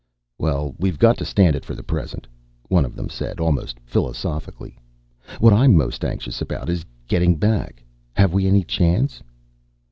[0.39, 2.25] "Well, we've got to stand it for the present,"
[2.69, 4.79] one of them said almost philosophically.
[5.39, 7.83] "What I'm most anxious about is getting back.
[8.15, 9.21] Have we any chance?"